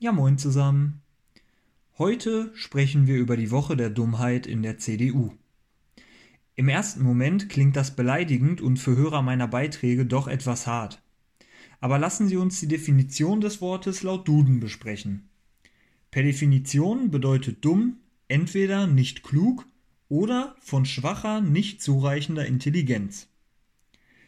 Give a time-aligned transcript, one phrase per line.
[0.00, 1.02] Ja, moin zusammen.
[1.98, 5.32] Heute sprechen wir über die Woche der Dummheit in der CDU.
[6.56, 11.00] Im ersten Moment klingt das beleidigend und für Hörer meiner Beiträge doch etwas hart.
[11.78, 15.28] Aber lassen Sie uns die Definition des Wortes laut Duden besprechen.
[16.10, 19.64] Per Definition bedeutet dumm entweder nicht klug
[20.08, 23.28] oder von schwacher, nicht zureichender Intelligenz.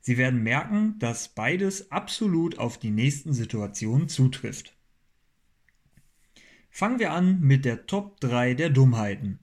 [0.00, 4.77] Sie werden merken, dass beides absolut auf die nächsten Situationen zutrifft.
[6.78, 9.40] Fangen wir an mit der Top 3 der Dummheiten.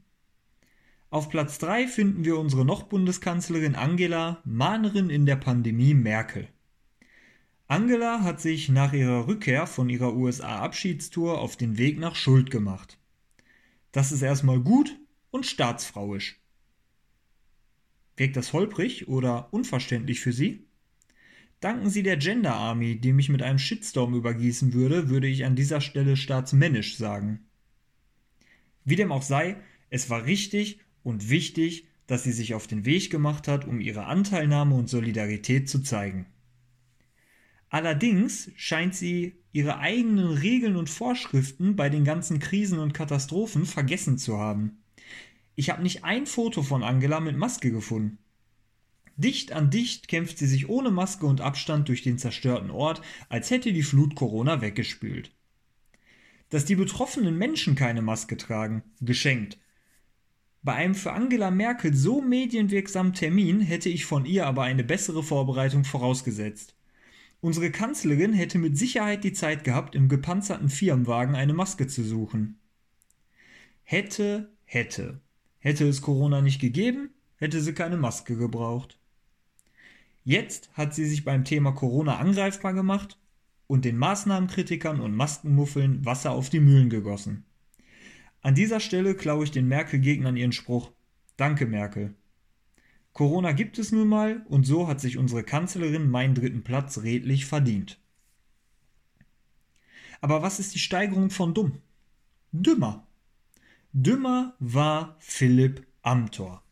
[1.09, 6.47] Auf Platz 3 finden wir unsere noch Bundeskanzlerin Angela, Mahnerin in der Pandemie Merkel.
[7.67, 12.97] Angela hat sich nach ihrer Rückkehr von ihrer USA-Abschiedstour auf den Weg nach Schuld gemacht.
[13.91, 14.97] Das ist erstmal gut
[15.29, 16.39] und staatsfrauisch.
[18.15, 20.65] Wirkt das holprig oder unverständlich für Sie?
[21.59, 25.55] Danken Sie der Gender Army, die mich mit einem Shitstorm übergießen würde, würde ich an
[25.55, 27.39] dieser Stelle staatsmännisch sagen.
[28.83, 29.57] Wie dem auch sei,
[29.89, 34.05] es war richtig und wichtig, dass sie sich auf den Weg gemacht hat, um ihre
[34.05, 36.27] Anteilnahme und Solidarität zu zeigen.
[37.69, 44.17] Allerdings scheint sie ihre eigenen Regeln und Vorschriften bei den ganzen Krisen und Katastrophen vergessen
[44.17, 44.83] zu haben.
[45.55, 48.17] Ich habe nicht ein Foto von Angela mit Maske gefunden.
[49.17, 53.49] Dicht an dicht kämpft sie sich ohne Maske und Abstand durch den zerstörten Ort, als
[53.49, 55.31] hätte die Flut Corona weggespült.
[56.49, 59.57] Dass die betroffenen Menschen keine Maske tragen, geschenkt.
[60.63, 65.23] Bei einem für Angela Merkel so medienwirksamen Termin hätte ich von ihr aber eine bessere
[65.23, 66.75] Vorbereitung vorausgesetzt.
[67.39, 72.59] Unsere Kanzlerin hätte mit Sicherheit die Zeit gehabt, im gepanzerten Firmenwagen eine Maske zu suchen.
[73.83, 75.21] Hätte, hätte.
[75.59, 78.99] Hätte es Corona nicht gegeben, hätte sie keine Maske gebraucht.
[80.27, 83.19] Jetzt hat sie sich beim Thema Corona angreifbar gemacht
[83.67, 87.45] und den Maßnahmenkritikern und Maskenmuffeln Wasser auf die Mühlen gegossen.
[88.41, 90.91] An dieser Stelle klaue ich den Merkel-Gegnern ihren Spruch.
[91.37, 92.15] Danke, Merkel.
[93.13, 97.45] Corona gibt es nun mal und so hat sich unsere Kanzlerin meinen dritten Platz redlich
[97.45, 97.99] verdient.
[100.21, 101.83] Aber was ist die Steigerung von dumm?
[102.51, 103.05] Dümmer.
[103.93, 106.64] Dümmer war Philipp Amthor.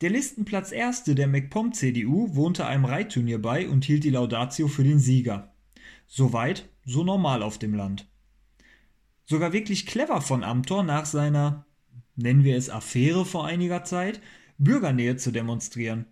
[0.00, 4.98] Der Listenplatz Erste der MacPom-CDU wohnte einem Reitturnier bei und hielt die Laudatio für den
[4.98, 5.52] Sieger.
[6.06, 8.08] Soweit, so normal auf dem Land.
[9.26, 11.66] Sogar wirklich clever von Amthor nach seiner,
[12.16, 14.22] nennen wir es Affäre vor einiger Zeit,
[14.56, 16.06] Bürgernähe zu demonstrieren.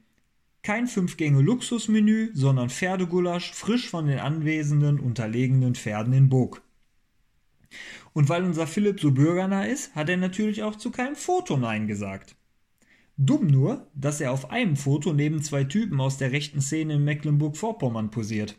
[0.63, 6.61] Kein Fünf-Gänge-Luxusmenü, sondern Pferdegulasch, frisch von den anwesenden, unterlegenen Pferden in Burg.
[8.13, 11.87] Und weil unser Philipp so bürgernah ist, hat er natürlich auch zu keinem Foto Nein
[11.87, 12.37] gesagt.
[13.21, 17.05] Dumm nur, dass er auf einem Foto neben zwei Typen aus der rechten Szene in
[17.05, 18.57] Mecklenburg-Vorpommern posiert.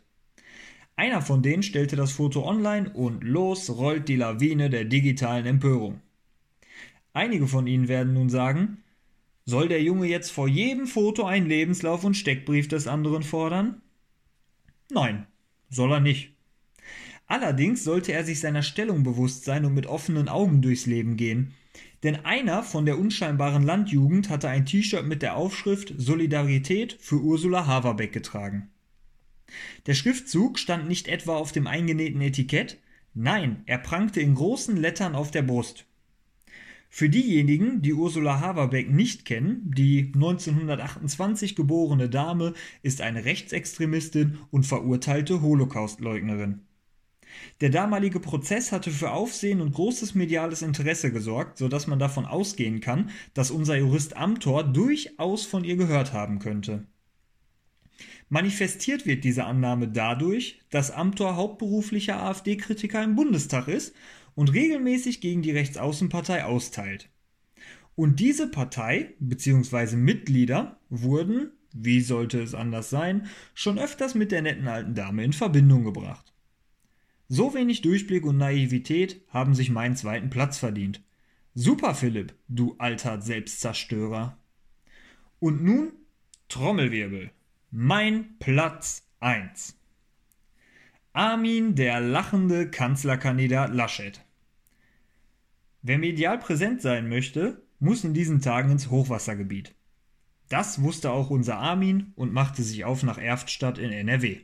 [0.98, 6.02] Einer von denen stellte das Foto online und los rollt die Lawine der digitalen Empörung.
[7.14, 8.84] Einige von Ihnen werden nun sagen,
[9.46, 13.82] soll der Junge jetzt vor jedem Foto einen Lebenslauf und Steckbrief des anderen fordern?
[14.92, 15.26] Nein,
[15.70, 16.34] soll er nicht.
[17.28, 21.54] Allerdings sollte er sich seiner Stellung bewusst sein und mit offenen Augen durchs Leben gehen
[22.04, 27.66] denn einer von der unscheinbaren Landjugend hatte ein T-Shirt mit der Aufschrift Solidarität für Ursula
[27.66, 28.70] Haverbeck getragen.
[29.86, 32.78] Der Schriftzug stand nicht etwa auf dem eingenähten Etikett,
[33.14, 35.86] nein, er prangte in großen Lettern auf der Brust.
[36.92, 44.66] Für diejenigen, die Ursula Haverbeck nicht kennen, die 1928 geborene Dame ist eine Rechtsextremistin und
[44.66, 46.62] verurteilte Holocaustleugnerin.
[47.62, 52.26] Der damalige Prozess hatte für Aufsehen und großes mediales Interesse gesorgt, so dass man davon
[52.26, 56.88] ausgehen kann, dass unser Jurist Amthor durchaus von ihr gehört haben könnte.
[58.30, 63.96] Manifestiert wird diese Annahme dadurch, dass Amthor hauptberuflicher AfD-Kritiker im Bundestag ist
[64.36, 67.10] und regelmäßig gegen die Rechtsaußenpartei austeilt.
[67.96, 69.96] Und diese Partei bzw.
[69.96, 75.34] Mitglieder wurden, wie sollte es anders sein, schon öfters mit der netten alten Dame in
[75.34, 76.34] Verbindung gebracht.
[77.32, 81.04] So wenig Durchblick und Naivität haben sich meinen zweiten Platz verdient.
[81.54, 84.36] Super, Philipp, du alter Selbstzerstörer.
[85.40, 85.94] Und nun
[86.48, 87.30] Trommelwirbel.
[87.70, 89.78] Mein Platz 1.
[91.14, 94.26] Armin, der lachende Kanzlerkandidat Laschet.
[95.84, 99.76] Wer medial präsent sein möchte, muss in diesen Tagen ins Hochwassergebiet.
[100.50, 104.40] Das wusste auch unser Armin und machte sich auf nach Erftstadt in NRW.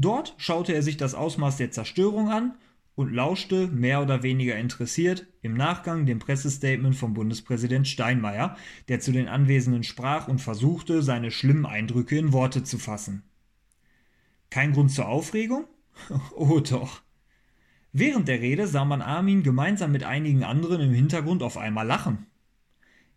[0.00, 2.54] Dort schaute er sich das Ausmaß der Zerstörung an
[2.94, 8.56] und lauschte, mehr oder weniger interessiert, im Nachgang dem Pressestatement von Bundespräsident Steinmeier,
[8.86, 13.24] der zu den Anwesenden sprach und versuchte, seine schlimmen Eindrücke in Worte zu fassen.
[14.50, 15.64] Kein Grund zur Aufregung?
[16.36, 17.02] oh doch.
[17.92, 22.26] Während der Rede sah man Armin gemeinsam mit einigen anderen im Hintergrund auf einmal lachen.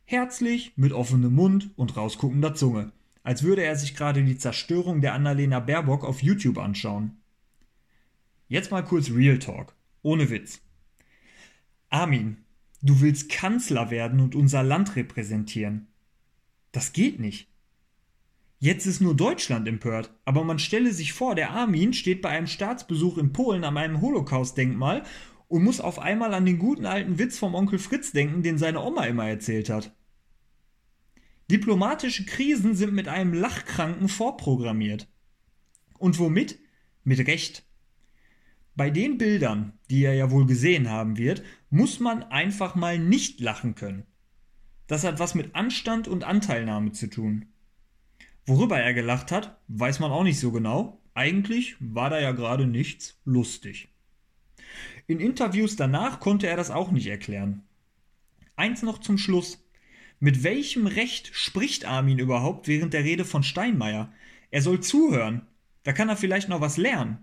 [0.03, 2.91] Herzlich, mit offenem Mund und rausguckender Zunge,
[3.23, 7.17] als würde er sich gerade die Zerstörung der Annalena Baerbock auf YouTube anschauen.
[8.47, 10.61] Jetzt mal kurz Real Talk, ohne Witz.
[11.89, 12.37] Armin,
[12.81, 15.87] du willst Kanzler werden und unser Land repräsentieren.
[16.71, 17.49] Das geht nicht.
[18.59, 22.47] Jetzt ist nur Deutschland empört, aber man stelle sich vor, der Armin steht bei einem
[22.47, 25.03] Staatsbesuch in Polen an einem Holocaust-Denkmal
[25.47, 28.81] und muss auf einmal an den guten alten Witz vom Onkel Fritz denken, den seine
[28.81, 29.95] Oma immer erzählt hat.
[31.51, 35.09] Diplomatische Krisen sind mit einem Lachkranken vorprogrammiert.
[35.97, 36.57] Und womit?
[37.03, 37.65] Mit Recht.
[38.77, 43.41] Bei den Bildern, die er ja wohl gesehen haben wird, muss man einfach mal nicht
[43.41, 44.05] lachen können.
[44.87, 47.47] Das hat was mit Anstand und Anteilnahme zu tun.
[48.45, 51.01] Worüber er gelacht hat, weiß man auch nicht so genau.
[51.15, 53.89] Eigentlich war da ja gerade nichts lustig.
[55.05, 57.63] In Interviews danach konnte er das auch nicht erklären.
[58.55, 59.61] Eins noch zum Schluss.
[60.23, 64.13] Mit welchem Recht spricht Armin überhaupt während der Rede von Steinmeier?
[64.51, 65.47] Er soll zuhören.
[65.81, 67.17] Da kann er vielleicht noch was lernen.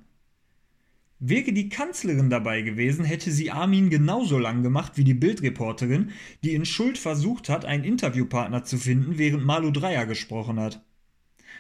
[1.21, 6.11] Wäre die Kanzlerin dabei gewesen, hätte sie Armin genauso lang gemacht wie die Bildreporterin,
[6.43, 10.85] die in Schuld versucht hat, einen Interviewpartner zu finden, während Malu Dreyer gesprochen hat.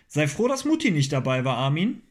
[0.08, 2.02] Sei froh, dass Mutti nicht dabei war, Armin.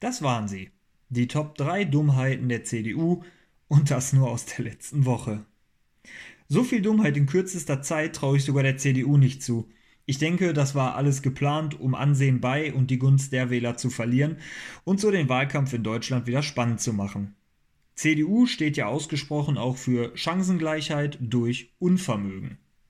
[0.00, 0.70] Das waren sie.
[1.10, 3.22] Die Top 3 Dummheiten der CDU
[3.68, 5.44] und das nur aus der letzten Woche.
[6.52, 9.70] So viel Dummheit in kürzester Zeit traue ich sogar der CDU nicht zu.
[10.04, 13.88] Ich denke, das war alles geplant, um Ansehen bei und die Gunst der Wähler zu
[13.88, 14.36] verlieren
[14.84, 17.34] und so den Wahlkampf in Deutschland wieder spannend zu machen.
[17.94, 22.58] CDU steht ja ausgesprochen auch für Chancengleichheit durch Unvermögen.